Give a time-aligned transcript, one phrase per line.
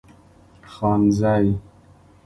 [0.71, 1.55] خانزۍ